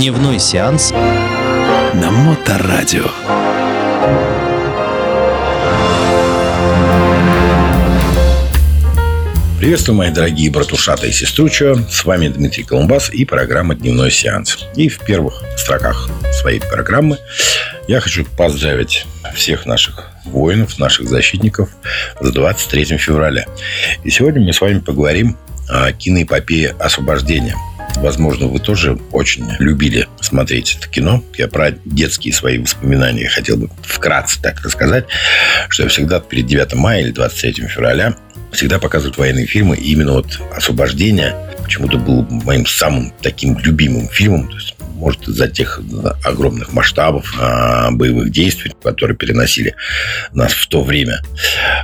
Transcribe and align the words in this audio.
Дневной 0.00 0.38
сеанс 0.38 0.92
на 0.92 2.10
Моторадио. 2.10 3.04
Приветствую, 9.58 9.98
мои 9.98 10.10
дорогие 10.10 10.50
братушата 10.50 11.06
и 11.06 11.12
сеструча. 11.12 11.74
С 11.90 12.06
вами 12.06 12.28
Дмитрий 12.28 12.64
Колумбас 12.64 13.10
и 13.10 13.26
программа 13.26 13.74
«Дневной 13.74 14.10
сеанс». 14.10 14.66
И 14.74 14.88
в 14.88 15.00
первых 15.00 15.44
строках 15.58 16.08
своей 16.40 16.60
программы 16.60 17.18
я 17.86 18.00
хочу 18.00 18.24
поздравить 18.24 19.04
всех 19.34 19.66
наших 19.66 20.08
воинов, 20.24 20.78
наших 20.78 21.10
защитников 21.10 21.68
с 22.22 22.30
23 22.30 22.96
февраля. 22.96 23.44
И 24.02 24.08
сегодня 24.08 24.40
мы 24.40 24.54
с 24.54 24.62
вами 24.62 24.78
поговорим 24.78 25.36
о 25.68 25.92
киноэпопее 25.92 26.74
«Освобождение». 26.78 27.54
Возможно, 27.96 28.46
вы 28.46 28.58
тоже 28.60 28.98
очень 29.12 29.46
любили 29.58 30.08
смотреть 30.20 30.76
это 30.78 30.88
кино. 30.88 31.22
Я 31.36 31.48
про 31.48 31.72
детские 31.84 32.32
свои 32.32 32.58
воспоминания 32.58 33.28
хотел 33.28 33.56
бы 33.56 33.68
вкратце 33.82 34.40
так 34.40 34.60
рассказать, 34.62 35.06
что 35.68 35.82
я 35.82 35.88
всегда 35.88 36.20
перед 36.20 36.46
9 36.46 36.74
мая 36.74 37.02
или 37.02 37.10
23 37.10 37.66
февраля 37.68 38.16
всегда 38.52 38.78
показывают 38.78 39.18
военные 39.18 39.46
фильмы. 39.46 39.76
И 39.76 39.92
именно 39.92 40.12
вот 40.12 40.40
«Освобождение» 40.54 41.34
почему-то 41.62 41.98
был 41.98 42.26
моим 42.30 42.66
самым 42.66 43.12
таким 43.22 43.58
любимым 43.58 44.08
фильмом. 44.08 44.48
То 44.48 44.56
есть, 44.56 44.74
может, 44.94 45.28
из-за 45.28 45.48
тех 45.48 45.80
огромных 46.24 46.72
масштабов 46.72 47.32
а, 47.38 47.90
боевых 47.90 48.30
действий, 48.30 48.72
которые 48.82 49.16
переносили 49.16 49.74
нас 50.32 50.52
в 50.52 50.66
то 50.68 50.82
время. 50.82 51.22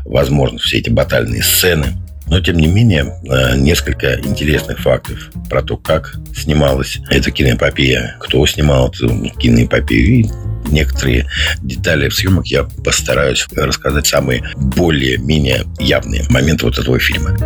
Возможно, 0.04 0.58
все 0.58 0.78
эти 0.78 0.90
батальные 0.90 1.42
сцены. 1.42 1.94
Но, 2.26 2.40
тем 2.40 2.56
не 2.56 2.66
менее, 2.66 3.18
а, 3.28 3.56
несколько 3.56 4.18
интересных 4.20 4.80
фактов 4.80 5.30
про 5.48 5.62
то, 5.62 5.76
как 5.76 6.16
снималась 6.34 6.98
эта 7.10 7.30
киноэпопея, 7.30 8.16
кто 8.20 8.44
снимал 8.46 8.88
эту 8.88 9.08
киноэпопею 9.38 10.20
и 10.20 10.26
некоторые 10.70 11.28
детали 11.58 12.08
съемок 12.08 12.46
я 12.46 12.64
постараюсь 12.84 13.46
рассказать 13.54 14.06
самые 14.06 14.42
более-менее 14.56 15.64
явные 15.78 16.24
моменты 16.28 16.64
вот 16.64 16.78
этого 16.78 16.98
фильма. 16.98 17.36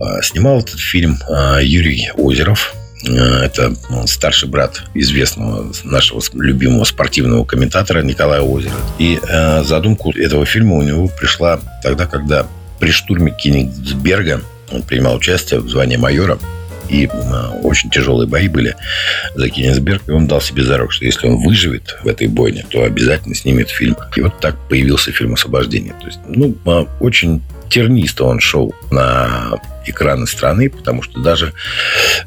А, 0.00 0.22
снимал 0.22 0.60
этот 0.60 0.80
фильм 0.80 1.18
а, 1.28 1.58
Юрий 1.60 2.10
Озеров. 2.16 2.74
А, 3.08 3.44
это 3.44 3.74
ну, 3.90 4.06
старший 4.06 4.48
брат 4.48 4.82
известного 4.94 5.72
нашего 5.84 6.22
любимого 6.34 6.84
спортивного 6.84 7.44
комментатора 7.44 8.02
Николая 8.02 8.40
Озера. 8.40 8.74
И 8.98 9.18
задумку 9.64 10.10
этого 10.12 10.46
фильма 10.46 10.76
у 10.76 10.82
него 10.82 11.08
пришла 11.08 11.60
тогда, 11.82 12.06
когда 12.06 12.46
при 12.78 12.90
штурме 12.90 13.34
Кенигсберга 13.36 14.40
он 14.70 14.82
принимал 14.82 15.16
участие 15.16 15.60
в 15.60 15.68
звании 15.68 15.96
майора 15.96 16.38
и 16.88 17.08
очень 17.62 17.90
тяжелые 17.90 18.28
бои 18.28 18.48
были 18.48 18.76
за 19.34 19.48
Кенигсберг. 19.48 20.02
И 20.06 20.10
он 20.10 20.26
дал 20.26 20.40
себе 20.40 20.64
зарок, 20.64 20.92
что 20.92 21.04
если 21.04 21.26
он 21.26 21.42
выживет 21.42 21.96
в 22.02 22.08
этой 22.08 22.26
бойне, 22.26 22.66
то 22.68 22.84
обязательно 22.84 23.34
снимет 23.34 23.70
фильм. 23.70 23.96
И 24.16 24.20
вот 24.20 24.38
так 24.40 24.56
появился 24.68 25.12
фильм 25.12 25.34
«Освобождение». 25.34 25.94
То 26.00 26.06
есть, 26.06 26.18
ну, 26.28 26.54
а, 26.66 26.86
очень 27.00 27.42
тернисто 27.70 28.24
он 28.24 28.40
шел 28.40 28.74
на 28.90 29.58
экраны 29.86 30.26
страны, 30.26 30.68
потому 30.70 31.02
что 31.02 31.20
даже 31.20 31.52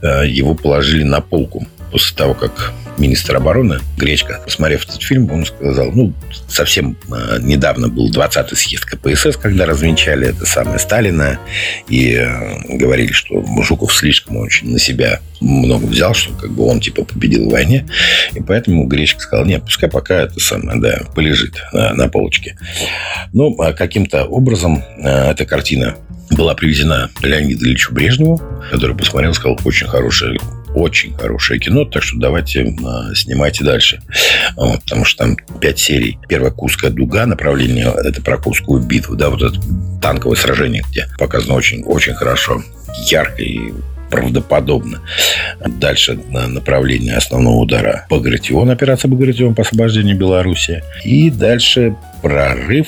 э, 0.02 0.28
его 0.28 0.56
положили 0.56 1.04
на 1.04 1.22
полку 1.22 1.68
после 1.98 2.16
того, 2.16 2.36
как 2.36 2.74
министр 3.00 3.38
обороны 3.38 3.80
Гречка, 3.98 4.40
посмотрев 4.44 4.86
этот 4.86 5.02
фильм, 5.02 5.32
он 5.32 5.48
сказал, 5.48 5.92
ну, 5.92 6.14
совсем 6.48 6.96
э, 7.12 7.40
недавно 7.42 7.90
был 7.90 8.12
20-й 8.12 8.56
съезд 8.56 8.86
КПСС, 8.86 9.36
когда 9.36 9.66
развенчали 9.66 10.28
это 10.28 10.46
самое 10.46 10.78
Сталина, 10.78 11.40
и 11.90 12.14
э, 12.14 12.78
говорили, 12.78 13.12
что 13.14 13.44
Жуков 13.64 13.96
слишком 13.96 14.38
очень 14.38 14.72
на 14.72 14.78
себя 14.78 15.22
много 15.42 15.86
взял, 15.86 16.14
что 16.14 16.34
как 16.34 16.52
бы 16.52 16.68
он 16.68 16.80
типа 16.82 17.04
победил 17.04 17.50
в 17.50 17.52
войне, 17.52 17.88
и 18.36 18.42
поэтому 18.42 18.86
Гречка 18.86 19.20
сказал, 19.20 19.48
нет, 19.48 19.64
пускай 19.64 19.90
пока 19.90 20.22
это 20.22 20.40
самое, 20.40 20.80
да, 20.80 21.02
полежит 21.16 21.64
на, 21.74 21.96
на 21.96 22.10
полочке. 22.10 22.60
Ну, 23.34 23.60
а 23.60 23.74
каким-то 23.74 24.26
образом 24.26 24.84
э, 25.00 25.32
эта 25.32 25.48
картина 25.48 25.96
была 26.30 26.54
привезена 26.54 27.10
Леониду 27.24 27.66
Ильичу 27.66 27.92
Брежневу, 27.92 28.40
который 28.70 28.96
посмотрел, 28.96 29.34
сказал, 29.34 29.60
очень 29.66 29.88
хорошая 29.88 30.38
очень 30.74 31.16
хорошее 31.18 31.60
кино, 31.60 31.86
так 31.86 32.04
что 32.04 32.18
давайте 32.18 32.62
э, 32.64 33.16
снимайте 33.16 33.64
дальше. 33.64 34.02
Вот, 34.56 34.82
потому 34.84 35.06
что 35.06 35.26
там 35.26 35.38
пять 35.60 35.80
серий. 35.80 36.18
Первая 36.28 36.52
Курская 36.52 36.92
дуга, 36.92 37.26
направление, 37.26 37.94
это 38.04 38.22
про 38.22 38.38
Курскую 38.38 38.82
битву, 38.82 39.16
да, 39.16 39.30
вот 39.30 39.42
это 39.42 39.60
танковое 40.02 40.38
сражение, 40.38 40.84
где 40.90 41.08
показано 41.18 41.56
очень, 41.56 41.84
очень 41.84 42.14
хорошо, 42.14 42.62
ярко 43.10 43.42
и 43.42 43.74
правдоподобно. 44.10 45.02
Дальше 45.66 46.20
на 46.30 46.48
направление 46.48 47.16
основного 47.16 47.58
удара 47.58 48.06
Багратион, 48.10 48.70
операция 48.70 49.10
Багратион 49.10 49.56
по 49.56 49.64
освобождению 49.64 50.18
Беларуси. 50.18 50.84
И 51.04 51.30
дальше 51.30 51.96
прорыв 52.22 52.88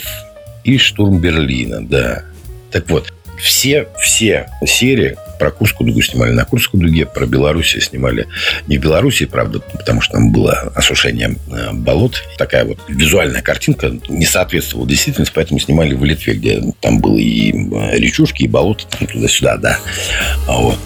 и 0.64 0.78
штурм 0.78 1.20
Берлина, 1.20 1.86
да. 1.86 2.24
Так 2.72 2.90
вот, 2.90 3.14
все, 3.38 3.88
все 4.00 4.50
серии 4.66 5.18
про 5.40 5.52
Курскую 5.52 5.88
дугу 5.88 6.02
снимали 6.02 6.32
на 6.32 6.46
Курской 6.46 6.80
дуге, 6.80 7.06
про 7.06 7.26
Белоруссию 7.26 7.82
снимали 7.82 8.28
не 8.68 8.78
в 8.78 8.82
Беларуси, 8.82 9.26
правда, 9.26 9.60
потому 9.60 10.02
что 10.02 10.14
там 10.14 10.32
было 10.32 10.54
осушение 10.76 11.36
э, 11.52 11.72
болот. 11.72 12.22
Такая 12.38 12.66
вот 12.66 12.80
визуальная 12.88 13.42
картинка 13.42 13.98
не 14.10 14.26
соответствовала 14.26 14.88
действительности, 14.88 15.34
поэтому 15.34 15.60
снимали 15.60 15.94
в 15.94 16.04
Литве, 16.04 16.34
где 16.34 16.62
там 16.82 17.00
было 17.00 17.18
и 17.18 17.52
э, 17.52 17.98
речушки, 17.98 18.44
и 18.44 18.48
болото, 18.48 18.86
туда-сюда, 19.08 19.58
да. 19.58 19.80
А 20.48 20.58
вот. 20.58 20.78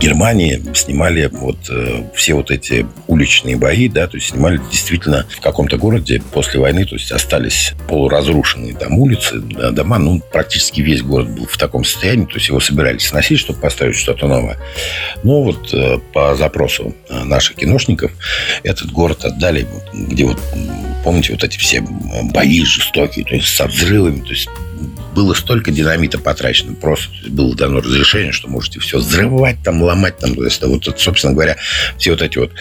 Германии 0.00 0.62
снимали 0.74 1.28
вот 1.30 1.58
э, 1.68 2.04
все 2.14 2.34
вот 2.34 2.50
эти 2.50 2.86
уличные 3.06 3.56
бои, 3.56 3.88
да, 3.88 4.06
то 4.06 4.16
есть 4.16 4.30
снимали 4.30 4.60
действительно 4.70 5.26
в 5.30 5.40
каком-то 5.40 5.76
городе 5.76 6.22
после 6.32 6.60
войны, 6.60 6.84
то 6.86 6.94
есть 6.94 7.12
остались 7.12 7.72
полуразрушенные 7.88 8.74
там 8.74 8.98
улицы, 8.98 9.40
да, 9.40 9.70
дома, 9.70 9.98
ну, 9.98 10.20
практически 10.32 10.80
весь 10.80 11.02
город 11.02 11.28
был 11.30 11.46
в 11.46 11.58
таком 11.58 11.84
состоянии, 11.84 12.24
то 12.24 12.34
есть 12.34 12.48
его 12.48 12.60
собирались 12.60 13.06
сносить, 13.06 13.38
чтобы 13.38 13.60
поставить 13.60 13.96
что-то 13.96 14.26
новое. 14.26 14.58
Но 15.22 15.42
вот 15.42 15.72
э, 15.74 15.98
по 16.12 16.34
запросу 16.36 16.94
э, 17.08 17.24
наших 17.24 17.56
киношников 17.56 18.12
этот 18.62 18.90
город 18.92 19.24
отдали, 19.24 19.66
где 19.92 20.24
вот, 20.24 20.40
помните, 21.04 21.32
вот 21.32 21.44
эти 21.44 21.58
все 21.58 21.82
бои 22.32 22.64
жестокие, 22.64 23.24
то 23.24 23.34
есть 23.34 23.48
со 23.48 23.66
взрывами, 23.66 24.20
то 24.20 24.30
есть 24.30 24.48
было 25.16 25.32
столько 25.32 25.72
динамита 25.72 26.18
потрачено. 26.18 26.74
Просто 26.74 27.08
было 27.28 27.56
дано 27.56 27.80
разрешение, 27.80 28.32
что 28.32 28.48
можете 28.48 28.80
все 28.80 28.98
взрывать, 28.98 29.56
там, 29.64 29.82
ломать. 29.82 30.18
Там, 30.18 30.34
то 30.34 30.44
есть, 30.44 30.62
вот, 30.62 30.84
собственно 30.98 31.32
говоря, 31.32 31.56
все 31.96 32.10
вот 32.10 32.20
эти 32.20 32.36
вот 32.36 32.52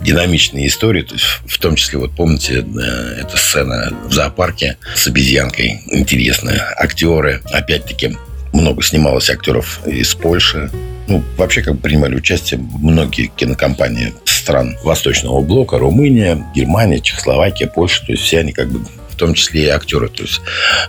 динамичные 0.00 0.68
истории, 0.68 1.02
то 1.02 1.14
есть, 1.14 1.24
в 1.24 1.58
том 1.58 1.74
числе, 1.74 1.98
вот 1.98 2.12
помните, 2.12 2.64
э, 2.64 3.20
эта 3.20 3.36
сцена 3.36 3.92
в 4.06 4.12
зоопарке 4.12 4.78
с 4.94 5.08
обезьянкой 5.08 5.82
интересная. 5.90 6.72
Актеры, 6.78 7.42
опять-таки, 7.50 8.16
много 8.52 8.84
снималось 8.84 9.28
актеров 9.28 9.80
из 9.84 10.14
Польши. 10.14 10.70
Ну, 11.08 11.22
вообще, 11.36 11.62
как 11.62 11.74
бы 11.74 11.80
принимали 11.80 12.14
участие 12.14 12.60
многие 12.60 13.26
кинокомпании 13.26 14.14
стран 14.24 14.76
Восточного 14.84 15.40
блока, 15.40 15.78
Румыния, 15.78 16.46
Германия, 16.54 17.00
Чехословакия, 17.00 17.66
Польша. 17.66 18.06
То 18.06 18.12
есть 18.12 18.22
все 18.22 18.38
они 18.38 18.52
как 18.52 18.70
бы 18.70 18.86
в 19.14 19.16
том 19.16 19.34
числе 19.34 19.64
и 19.64 19.68
актеры. 19.68 20.08
То 20.08 20.22
есть 20.22 20.40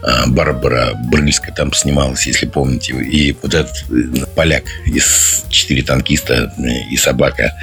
а, 0.02 0.28
Барбара 0.28 0.94
Брыльска 0.96 1.52
там 1.52 1.74
снималась, 1.74 2.28
если 2.28 2.46
помните. 2.46 2.94
И 2.94 3.36
вот 3.42 3.54
этот 3.54 3.86
э, 3.90 4.26
поляк 4.36 4.64
из 4.86 5.46
«Четыре 5.50 5.84
танкиста» 5.84 6.54
и 6.92 6.98
«Собака», 6.98 7.54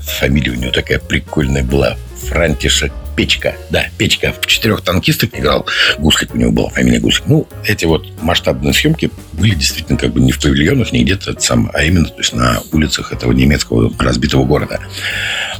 фамилия 0.00 0.52
у 0.52 0.54
него 0.54 0.72
такая 0.72 0.98
прикольная 0.98 1.62
была, 1.62 1.96
Франтишек 2.28 2.92
Печка. 3.18 3.56
Да, 3.70 3.86
Печка 3.96 4.32
в 4.40 4.46
четырех 4.46 4.82
танкистах 4.82 5.30
играл. 5.32 5.66
Гуслик 5.98 6.34
у 6.34 6.38
него 6.38 6.52
была 6.52 6.68
фамилия 6.70 7.00
Гуслик. 7.00 7.26
Ну, 7.26 7.48
эти 7.64 7.84
вот 7.84 8.06
масштабные 8.22 8.72
съемки 8.72 9.10
были 9.32 9.56
действительно 9.56 9.98
как 9.98 10.12
бы 10.12 10.20
не 10.20 10.30
в 10.30 10.40
павильонах, 10.40 10.92
не 10.92 11.02
где-то 11.02 11.34
сам, 11.40 11.68
а 11.74 11.82
именно 11.82 12.06
то 12.06 12.18
есть 12.18 12.32
на 12.32 12.60
улицах 12.70 13.12
этого 13.12 13.32
немецкого 13.32 13.92
разбитого 13.98 14.44
города. 14.44 14.78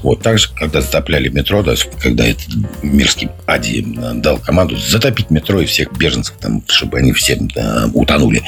Вот. 0.02 0.22
Также, 0.22 0.48
когда 0.54 0.80
затопляли 0.80 1.28
метро, 1.28 1.62
да, 1.62 1.74
когда 2.00 2.26
этот 2.26 2.48
мерзкий 2.82 3.28
Ади 3.46 3.84
дал 4.14 4.38
команду 4.38 4.76
затопить 4.76 5.30
метро 5.30 5.60
и 5.60 5.66
всех 5.66 5.92
беженцев, 5.96 6.36
там, 6.40 6.62
чтобы 6.68 6.98
они 6.98 7.12
все 7.12 7.36
да, 7.40 7.90
утонули, 7.92 8.42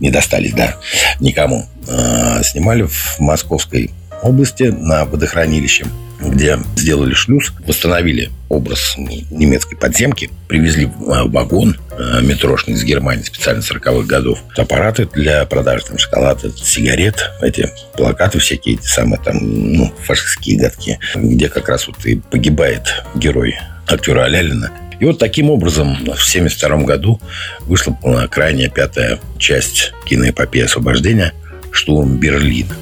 не 0.00 0.10
достались, 0.10 0.52
да, 0.52 0.76
никому. 1.20 1.66
А, 1.88 2.42
снимали 2.42 2.82
в 2.82 3.18
Московской 3.18 3.90
области 4.22 4.64
на 4.64 5.04
водохранилище 5.04 5.86
где 6.28 6.58
сделали 6.76 7.14
шлюз, 7.14 7.52
восстановили 7.66 8.30
образ 8.48 8.94
немецкой 8.96 9.76
подземки, 9.76 10.30
привезли 10.48 10.90
а, 11.08 11.24
вагон 11.24 11.76
а, 11.90 12.20
метрошный 12.20 12.74
из 12.74 12.84
Германии 12.84 13.22
специально 13.22 13.60
40-х 13.60 14.06
годов, 14.06 14.42
аппараты 14.56 15.08
для 15.12 15.44
продажи 15.46 15.84
там, 15.86 15.98
шоколада, 15.98 16.50
сигарет, 16.56 17.30
эти 17.40 17.70
плакаты 17.96 18.38
всякие, 18.38 18.76
эти 18.76 18.86
самые 18.86 19.20
там, 19.20 19.38
ну, 19.40 19.92
фашистские 20.02 20.58
гадкие, 20.58 20.98
где 21.14 21.48
как 21.48 21.68
раз 21.68 21.86
вот 21.86 22.04
и 22.04 22.16
погибает 22.16 23.04
герой 23.14 23.56
актера 23.86 24.24
Алялина. 24.24 24.70
И 25.00 25.04
вот 25.04 25.18
таким 25.18 25.50
образом 25.50 25.96
в 25.96 26.02
1972 26.02 26.76
году 26.84 27.20
вышла 27.60 27.96
крайняя 28.30 28.70
пятая 28.70 29.18
часть 29.38 29.92
киноэпопеи 30.04 30.62
освобождения 30.62 31.32
«Штурм 31.72 32.18
Берлина». 32.18 32.76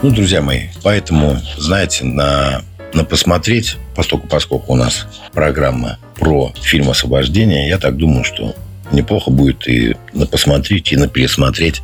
Ну, 0.00 0.10
друзья 0.10 0.42
мои, 0.42 0.68
поэтому, 0.82 1.38
знаете, 1.56 2.04
на 2.04 2.62
на 2.94 3.04
посмотреть, 3.04 3.76
поскольку, 3.94 4.28
поскольку 4.28 4.72
у 4.72 4.76
нас 4.76 5.06
программа 5.32 5.98
про 6.14 6.52
фильм 6.60 6.88
«Освобождение», 6.88 7.68
я 7.68 7.78
так 7.78 7.96
думаю, 7.96 8.24
что 8.24 8.54
неплохо 8.92 9.30
будет 9.30 9.68
и 9.68 9.94
на 10.14 10.26
посмотреть, 10.26 10.92
и 10.92 10.96
на 10.96 11.08
пересмотреть 11.08 11.82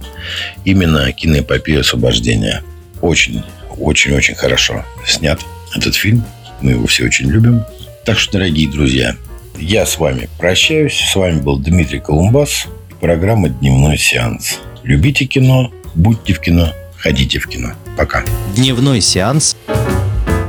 именно 0.64 1.12
киноэпопею 1.12 1.80
«Освобождения». 1.80 2.62
Очень, 3.02 3.42
очень, 3.78 4.14
очень 4.14 4.34
хорошо 4.34 4.84
снят 5.06 5.40
этот 5.74 5.94
фильм. 5.94 6.24
Мы 6.62 6.72
его 6.72 6.86
все 6.86 7.04
очень 7.04 7.28
любим. 7.28 7.64
Так 8.04 8.18
что, 8.18 8.34
дорогие 8.34 8.70
друзья, 8.70 9.16
я 9.58 9.84
с 9.84 9.98
вами 9.98 10.28
прощаюсь. 10.38 10.94
С 10.94 11.14
вами 11.16 11.40
был 11.40 11.58
Дмитрий 11.58 12.00
Колумбас. 12.00 12.66
Программа 13.00 13.50
«Дневной 13.50 13.98
сеанс». 13.98 14.60
Любите 14.84 15.26
кино, 15.26 15.72
будьте 15.94 16.32
в 16.32 16.40
кино, 16.40 16.72
ходите 16.96 17.38
в 17.38 17.48
кино. 17.48 17.72
Пока. 17.96 18.24
Дневной 18.56 19.00
сеанс 19.00 19.56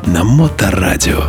На 0.05 0.23
Моторадио. 0.23 1.23